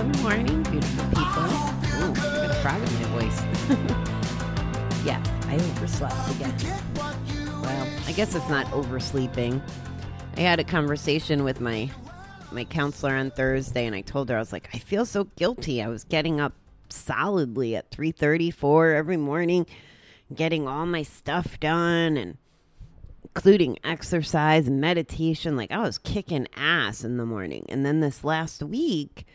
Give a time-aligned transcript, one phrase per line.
[0.00, 1.42] Good morning, beautiful people.
[1.42, 3.38] Ooh, I got a frog my voice.
[5.04, 6.56] yes, I overslept again.
[7.60, 9.60] Well, I guess it's not oversleeping.
[10.38, 11.90] I had a conversation with my
[12.50, 15.82] my counselor on Thursday and I told her I was like, I feel so guilty.
[15.82, 16.54] I was getting up
[16.88, 19.66] solidly at 3:34 every morning,
[20.34, 22.38] getting all my stuff done and
[23.22, 25.58] including exercise and meditation.
[25.58, 27.66] Like I was kicking ass in the morning.
[27.68, 29.26] And then this last week,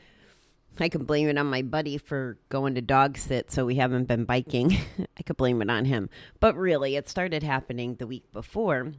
[0.83, 4.07] I could blame it on my buddy for going to dog sit, so we haven't
[4.07, 4.77] been biking.
[5.17, 6.09] I could blame it on him.
[6.39, 8.93] But really, it started happening the week before.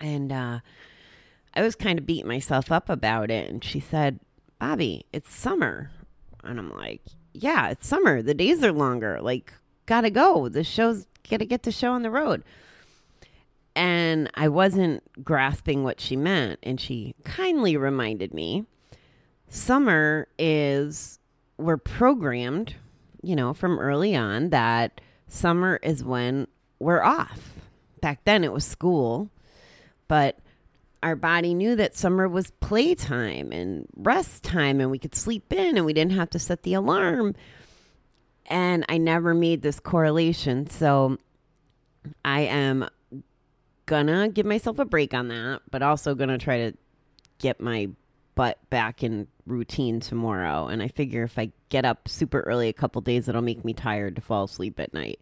[0.00, 0.60] And uh,
[1.54, 3.48] I was kind of beating myself up about it.
[3.48, 4.18] And she said,
[4.58, 5.90] Bobby, it's summer.
[6.42, 8.22] And I'm like, yeah, it's summer.
[8.22, 9.20] The days are longer.
[9.20, 9.52] Like,
[9.86, 10.48] gotta go.
[10.48, 12.42] The show's gotta get the show on the road.
[13.74, 16.58] And I wasn't grasping what she meant.
[16.62, 18.66] And she kindly reminded me
[19.52, 21.18] summer is
[21.58, 22.74] we're programmed,
[23.22, 27.52] you know, from early on that summer is when we're off.
[28.00, 29.28] Back then it was school,
[30.08, 30.38] but
[31.02, 35.76] our body knew that summer was playtime and rest time and we could sleep in
[35.76, 37.34] and we didn't have to set the alarm.
[38.46, 40.66] And I never made this correlation.
[40.70, 41.18] So
[42.24, 42.88] I am
[43.84, 46.76] gonna give myself a break on that, but also gonna try to
[47.38, 47.90] get my
[48.34, 50.66] butt back in routine tomorrow.
[50.66, 53.74] And I figure if I get up super early a couple days, it'll make me
[53.74, 55.20] tired to fall asleep at night.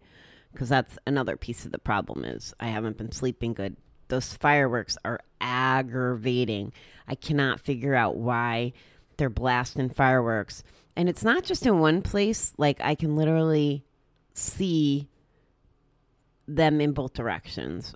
[0.53, 3.77] Because that's another piece of the problem is I haven't been sleeping good.
[4.09, 6.73] Those fireworks are aggravating.
[7.07, 8.73] I cannot figure out why
[9.17, 10.65] they're blasting fireworks.
[10.97, 12.53] And it's not just in one place.
[12.59, 13.85] Like I can literally
[14.35, 15.09] see
[16.49, 17.95] them in both directions,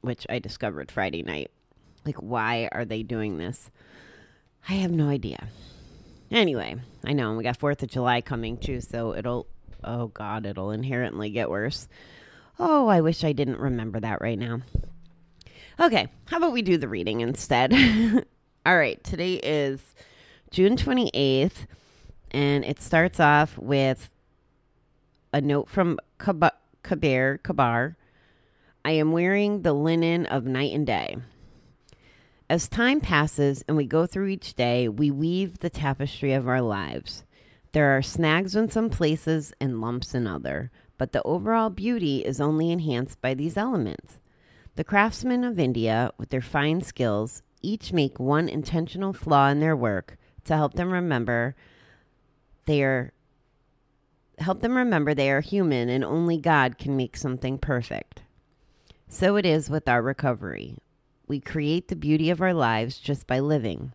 [0.00, 1.50] which I discovered Friday night.
[2.04, 3.70] Like, why are they doing this?
[4.68, 5.48] I have no idea.
[6.30, 9.46] Anyway, I know we got 4th of July coming too, so it'll,
[9.82, 11.86] oh God, it'll inherently get worse.
[12.58, 14.62] Oh, I wish I didn't remember that right now.
[15.78, 17.72] Okay, how about we do the reading instead?
[18.66, 19.80] All right, today is
[20.50, 21.66] June 28th,
[22.30, 24.08] and it starts off with
[25.32, 27.96] a note from Kab- Kabir, Kabar.
[28.84, 31.16] I am wearing the linen of night and day.
[32.54, 36.60] As time passes and we go through each day, we weave the tapestry of our
[36.60, 37.24] lives.
[37.72, 42.40] There are snags in some places and lumps in other, but the overall beauty is
[42.40, 44.20] only enhanced by these elements.
[44.76, 49.74] The craftsmen of India, with their fine skills, each make one intentional flaw in their
[49.74, 51.56] work to help them remember
[52.66, 53.12] they are
[54.38, 58.22] help them remember they are human and only God can make something perfect.
[59.08, 60.76] So it is with our recovery.
[61.26, 63.92] We create the beauty of our lives just by living.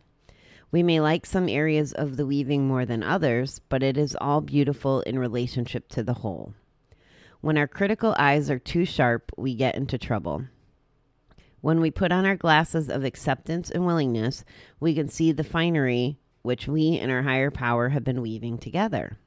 [0.72, 4.40] We may like some areas of the weaving more than others, but it is all
[4.40, 6.54] beautiful in relationship to the whole.
[7.40, 10.44] When our critical eyes are too sharp, we get into trouble.
[11.60, 14.44] When we put on our glasses of acceptance and willingness,
[14.78, 19.18] we can see the finery which we and our higher power have been weaving together.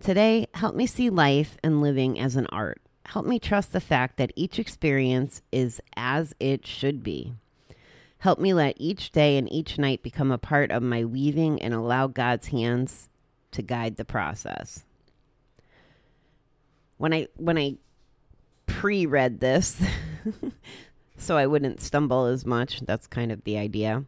[0.00, 2.80] Today, help me see life and living as an art.
[3.06, 7.34] Help me trust the fact that each experience is as it should be.
[8.18, 11.72] Help me let each day and each night become a part of my weaving and
[11.72, 13.08] allow God's hands
[13.52, 14.84] to guide the process.
[16.98, 17.76] When I when I
[18.66, 19.80] pre-read this
[21.16, 24.04] so I wouldn't stumble as much, that's kind of the idea.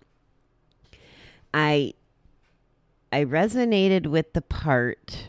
[1.54, 1.94] I
[3.12, 5.28] I resonated with the part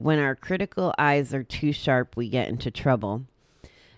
[0.00, 3.22] when our critical eyes are too sharp, we get into trouble.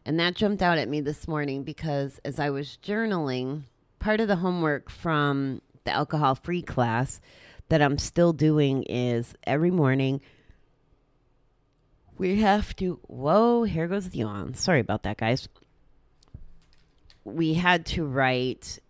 [0.04, 3.62] And that jumped out at me this morning because as I was journaling,
[4.00, 7.20] part of the homework from the alcohol free class
[7.69, 10.20] that I'm still doing is every morning
[12.19, 12.98] we have to.
[13.06, 14.55] Whoa, here goes the yawn.
[14.55, 15.48] Sorry about that, guys.
[17.22, 18.81] We had to write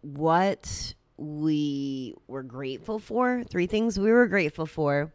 [0.00, 5.12] what we were grateful for, three things we were grateful for,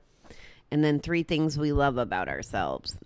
[0.71, 2.97] and then three things we love about ourselves.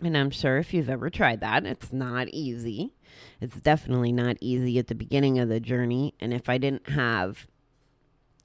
[0.00, 2.92] And I'm sure if you've ever tried that, it's not easy.
[3.40, 6.14] It's definitely not easy at the beginning of the journey.
[6.20, 7.46] And if I didn't have,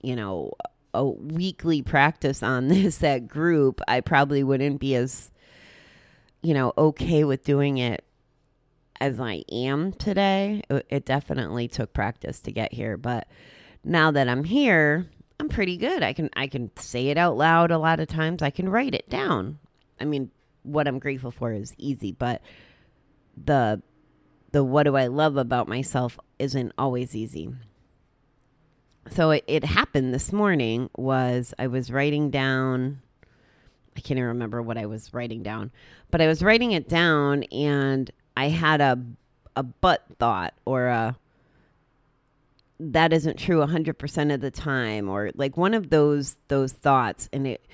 [0.02, 0.54] you know,
[0.94, 5.32] a weekly practice on this at group, I probably wouldn't be as,
[6.42, 8.04] you know, okay with doing it
[9.00, 10.64] as I am today.
[10.70, 12.98] It, it definitely took practice to get here.
[12.98, 13.28] But
[13.84, 15.08] now that I'm here,
[15.44, 16.04] I'm pretty good.
[16.04, 18.42] I can I can say it out loud a lot of times.
[18.42, 19.60] I can write it down.
[20.00, 20.32] I mean,
[20.62, 22.42] what I'm grateful for is easy, but
[23.36, 23.82] the
[24.54, 27.54] the what do I love about myself isn't always easy.
[29.10, 33.02] So it, it happened this morning was I was writing down
[33.98, 35.74] I can't even remember what I was writing down,
[36.10, 38.98] but I was writing it down and I had a
[39.58, 41.18] a but thought or a
[42.92, 47.48] that isn't true 100% of the time or like one of those those thoughts and
[47.48, 47.66] it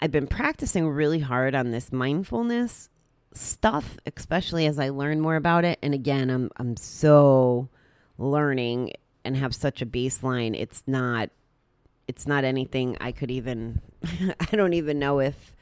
[0.00, 2.88] I've been practicing really hard on this mindfulness
[3.32, 5.78] stuff especially as I learn more about it.
[5.82, 7.68] And again I'm I'm so
[8.16, 8.92] learning
[9.24, 10.58] and have such a baseline.
[10.58, 11.30] It's not
[12.06, 13.80] it's not anything I could even
[14.40, 15.54] I don't even know if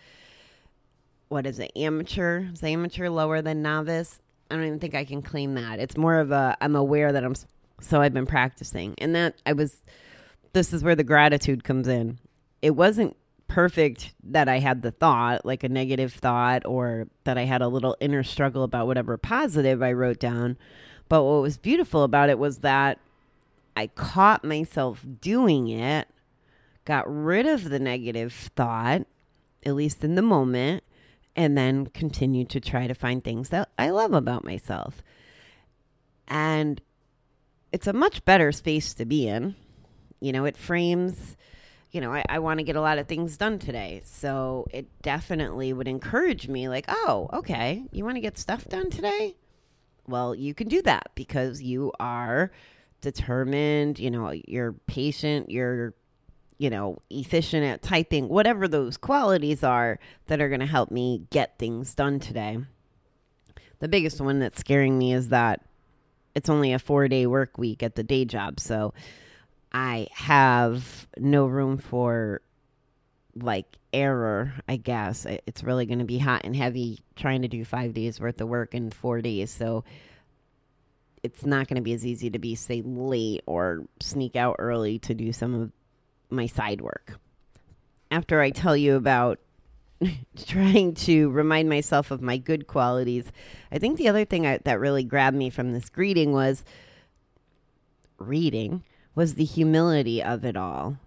[1.29, 4.21] what is it amateur is amateur lower than novice?
[4.51, 5.81] I don't even think I can claim that.
[5.81, 7.35] It's more of a I'm aware that I'm
[7.81, 8.95] so I've been practicing.
[8.99, 9.83] And that I was
[10.53, 12.19] this is where the gratitude comes in.
[12.63, 13.17] It wasn't
[13.49, 17.69] perfect that I had the thought like a negative thought or that I had a
[17.69, 20.57] little inner struggle about whatever positive I wrote down.
[21.09, 22.99] But what was beautiful about it was that
[23.77, 26.09] I caught myself doing it
[26.87, 29.03] got rid of the negative thought,
[29.65, 30.83] at least in the moment,
[31.35, 35.03] and then continued to try to find things that I love about myself.
[36.27, 36.81] And
[37.77, 39.55] it's a much better space to be in.
[40.19, 41.37] You know, it frames,
[41.93, 44.01] you know, I, I want to get a lot of things done today.
[44.07, 48.89] So it definitely would encourage me, like, oh, okay, you want to get stuff done
[48.89, 49.37] today?
[50.09, 52.51] Well, you can do that because you are
[53.03, 55.93] determined, you know, you're patient, you're
[56.57, 61.27] you know, efficient at typing, whatever those qualities are that are going to help me
[61.29, 62.57] get things done today.
[63.81, 65.66] The biggest one that's scaring me is that
[66.37, 68.61] it's only a four day work week at the day job.
[68.61, 68.93] So
[69.73, 72.43] I have no room for
[73.35, 75.27] like error, I guess.
[75.47, 78.49] It's really going to be hot and heavy trying to do five days worth of
[78.49, 79.51] work in four days.
[79.51, 79.85] So
[81.23, 84.99] it's not going to be as easy to be, say, late or sneak out early
[85.01, 85.73] to do some of
[86.29, 87.19] my side work.
[88.11, 89.41] After I tell you about
[90.47, 93.31] trying to remind myself of my good qualities,
[93.71, 96.65] I think the other thing I, that really grabbed me from this greeting was
[98.19, 98.83] reading
[99.15, 100.99] was the humility of it all.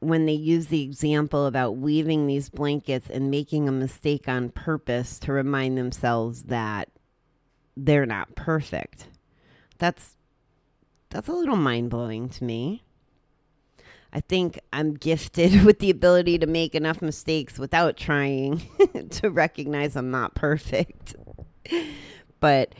[0.00, 5.18] When they use the example about weaving these blankets and making a mistake on purpose
[5.20, 6.90] to remind themselves that
[7.76, 9.08] they're not perfect.
[9.78, 10.16] That's
[11.08, 12.82] that's a little mind-blowing to me.
[14.14, 18.62] I think I'm gifted with the ability to make enough mistakes without trying
[19.10, 21.16] to recognize I'm not perfect.
[22.40, 22.74] but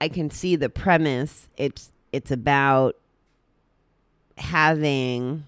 [0.00, 1.48] I can see the premise.
[1.56, 2.96] It's it's about
[4.36, 5.44] having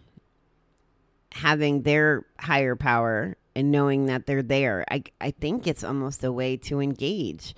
[1.33, 4.85] having their higher power and knowing that they're there.
[4.91, 7.55] I I think it's almost a way to engage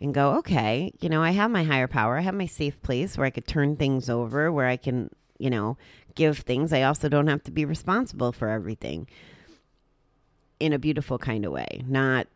[0.00, 2.18] and go, okay, you know, I have my higher power.
[2.18, 5.50] I have my safe place where I could turn things over, where I can, you
[5.50, 5.76] know,
[6.14, 6.72] give things.
[6.72, 9.06] I also don't have to be responsible for everything
[10.58, 11.82] in a beautiful kind of way.
[11.86, 12.26] Not,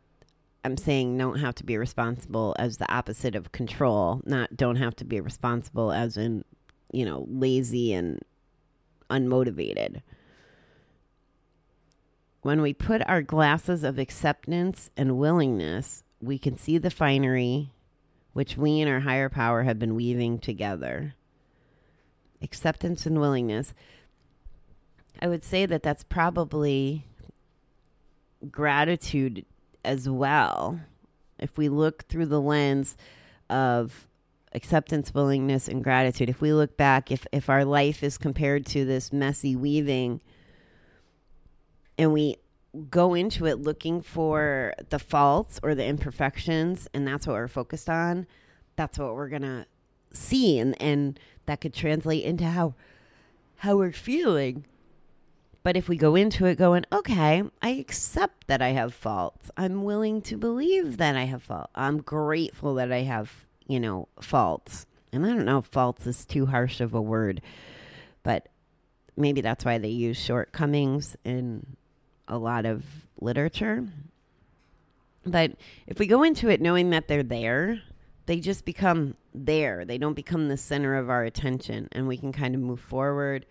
[0.64, 4.97] I'm saying don't have to be responsible as the opposite of control, not don't have
[4.97, 6.45] to be responsible as in,
[6.93, 8.21] you know, lazy and
[9.11, 10.02] unmotivated.
[12.43, 17.71] When we put our glasses of acceptance and willingness, we can see the finery
[18.33, 21.14] which we and our higher power have been weaving together
[22.43, 23.75] acceptance and willingness.
[25.21, 27.07] I would say that that's probably
[28.50, 29.45] gratitude
[29.85, 30.81] as well.
[31.38, 32.97] If we look through the lens
[33.50, 34.07] of
[34.53, 38.85] acceptance, willingness, and gratitude, if we look back, if, if our life is compared to
[38.85, 40.21] this messy weaving
[41.99, 42.37] and we
[42.91, 47.88] go into it looking for the faults or the imperfections, and that's what we're focused
[47.88, 48.26] on,
[48.76, 49.67] that's what we're going to
[50.12, 50.59] see.
[50.59, 52.74] And, and that could translate into how
[53.56, 54.64] how we're feeling.
[55.62, 59.50] But if we go into it going, okay, I accept that I have faults.
[59.56, 61.70] I'm willing to believe that I have faults.
[61.74, 64.84] I'm grateful that I have, you know, faults.
[65.10, 67.40] And I don't know if faults is too harsh of a word,
[68.22, 68.48] but
[69.16, 71.64] maybe that's why they use shortcomings in
[72.28, 72.84] a lot of
[73.18, 73.86] literature.
[75.24, 75.52] But
[75.86, 77.80] if we go into it knowing that they're there,
[78.26, 79.85] they just become there.
[79.85, 83.47] They don't become the center of our attention, and we can kind of move forward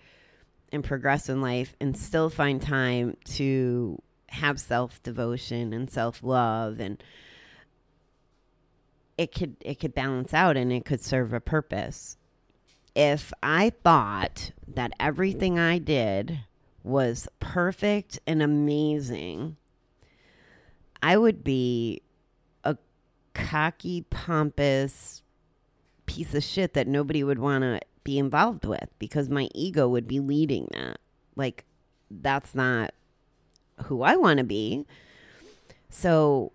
[0.72, 6.80] and progress in life and still find time to have self devotion and self love
[6.80, 7.04] and
[9.18, 12.18] it could it could balance out and it could serve a purpose.
[12.96, 16.42] if I thought that everything I did
[16.84, 19.58] was perfect and amazing,
[21.02, 22.03] I would be
[23.34, 25.22] cocky, pompous
[26.06, 30.08] piece of shit that nobody would want to be involved with because my ego would
[30.08, 31.00] be leading that.
[31.36, 31.66] Like,
[32.12, 32.94] that's not
[33.86, 34.86] who I want to be.
[35.90, 36.52] So,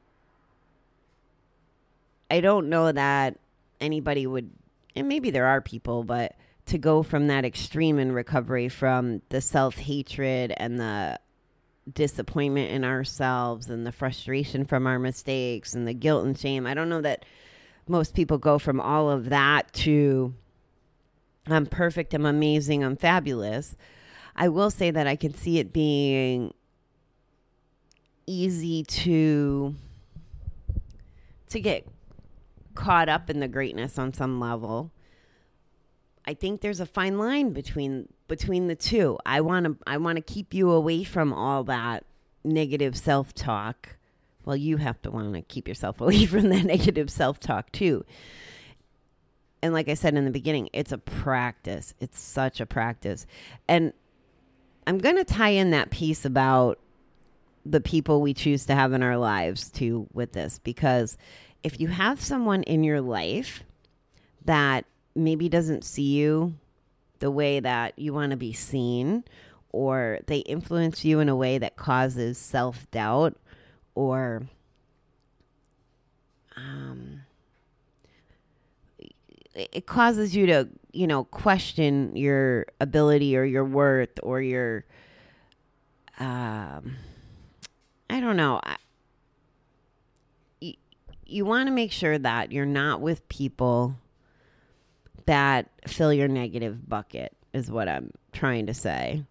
[2.31, 3.39] I don't know that
[3.81, 4.51] anybody would,
[4.95, 6.35] and maybe there are people, but
[6.67, 11.19] to go from that extreme in recovery from the self hatred and the
[11.95, 16.75] disappointment in ourselves and the frustration from our mistakes and the guilt and shame, I
[16.75, 17.25] don't know that
[17.87, 20.35] most people go from all of that to
[21.47, 23.77] I'm perfect, I'm amazing, I'm fabulous.
[24.37, 26.53] I will say that I can see it being
[28.27, 29.75] easy to
[31.49, 31.87] to get
[32.75, 34.93] caught up in the greatness on some level.
[36.29, 39.19] I think there's a fine line between between the two.
[39.25, 42.05] I want to I want to keep you away from all that
[42.45, 43.97] negative self-talk.
[44.45, 48.05] Well, you have to want to keep yourself away from that negative self-talk too.
[49.63, 51.95] And like I said in the beginning, it's a practice.
[51.99, 53.27] It's such a practice.
[53.67, 53.95] And
[54.87, 56.79] I'm going to tie in that piece about
[57.65, 61.17] the people we choose to have in our lives too with this because
[61.63, 63.65] if you have someone in your life
[64.45, 64.85] that
[65.19, 66.55] maybe doesn't see you
[67.19, 69.25] the way that you want to be seen
[69.71, 73.37] or they influence you in a way that causes self-doubt
[73.95, 74.43] or
[76.57, 77.23] um
[79.55, 84.85] it it causes you to you know question your ability or your worth or your
[86.19, 86.97] um
[88.09, 88.77] i don't know I,
[90.61, 90.75] you,
[91.27, 93.97] you want to make sure that you're not with people
[95.29, 99.25] that fill your negative bucket is what i'm trying to say.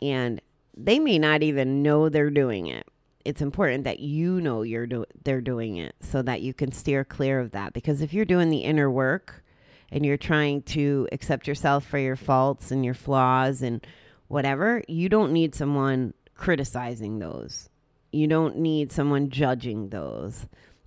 [0.00, 0.40] And
[0.76, 2.86] they may not even know they're doing it.
[3.24, 7.04] It's important that you know you're do- they're doing it so that you can steer
[7.04, 7.72] clear of that.
[7.72, 9.44] Because if you're doing the inner work
[9.90, 13.86] and you're trying to accept yourself for your faults and your flaws and
[14.28, 17.68] whatever you don't need someone criticizing those.
[18.12, 20.46] You don't need someone judging those.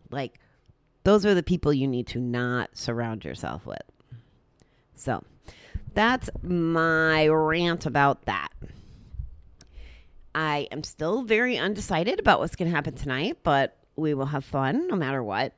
[0.10, 0.40] Like
[1.04, 3.82] those are the people you need to not surround yourself with
[5.02, 5.24] so
[5.94, 8.52] that's my rant about that
[10.34, 14.46] I am still very undecided about what's going to happen tonight, but we will have
[14.46, 15.54] fun no matter what.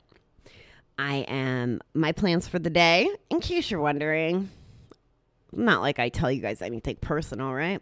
[0.98, 4.50] I am my plans for the day, in case you're wondering.
[5.52, 7.82] Not like I tell you guys anything personal, right?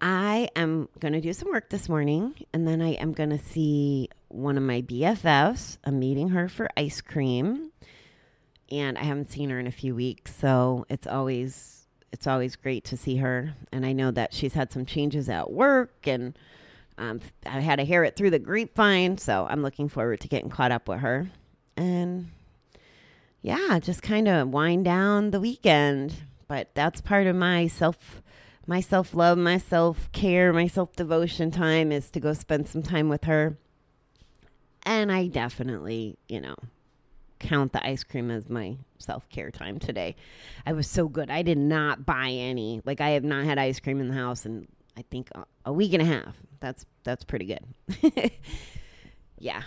[0.00, 3.38] I am going to do some work this morning and then I am going to
[3.38, 5.78] see one of my BFFs.
[5.84, 7.72] I'm meeting her for ice cream.
[8.70, 12.84] And I haven't seen her in a few weeks, so it's always it's always great
[12.84, 13.54] to see her.
[13.70, 16.36] And I know that she's had some changes at work, and
[16.98, 19.18] um, I had to hear it through the grapevine.
[19.18, 21.30] So I'm looking forward to getting caught up with her.
[21.76, 22.30] And
[23.42, 26.14] yeah, just kind of wind down the weekend.
[26.48, 28.22] But that's part of my self,
[28.66, 32.82] my self love, my self care, my self devotion time is to go spend some
[32.82, 33.58] time with her.
[34.84, 36.54] And I definitely, you know,
[37.38, 40.16] count the ice cream as my self care time today.
[40.64, 41.30] I was so good.
[41.30, 42.80] I did not buy any.
[42.84, 44.66] Like I have not had ice cream in the house in
[44.96, 46.36] I think a, a week and a half.
[46.60, 48.32] That's that's pretty good.
[49.38, 49.62] yeah,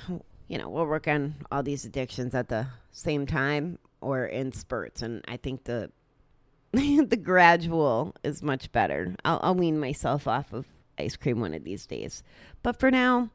[0.47, 5.01] you know, we'll work on all these addictions at the same time or in spurts,
[5.01, 5.91] and I think the
[6.71, 9.15] the gradual is much better.
[9.23, 10.65] I'll, I'll wean myself off of
[10.97, 12.23] ice cream one of these days,
[12.63, 13.29] but for now,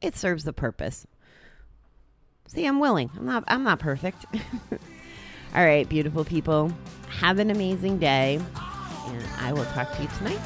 [0.00, 1.06] it serves the purpose.
[2.52, 3.10] See, I'm willing.
[3.16, 4.26] I'm not I'm not perfect.
[5.54, 6.70] All right, beautiful people.
[7.08, 8.40] Have an amazing day.
[9.06, 10.38] And I will talk to you tonight.